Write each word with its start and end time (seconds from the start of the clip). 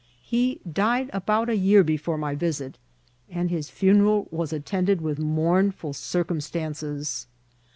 He 0.23 0.59
died 0.67 1.11
about 1.13 1.47
a 1.47 1.55
year 1.55 1.83
before 1.83 2.17
my 2.17 2.33
visit, 2.33 2.79
and 3.29 3.51
his 3.51 3.69
funeral 3.69 4.27
was 4.31 4.51
attended 4.51 4.99
with 4.99 5.19
mournful 5.19 5.93
circumstances. 5.93 7.27